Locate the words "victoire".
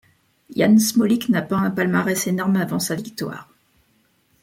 2.95-3.47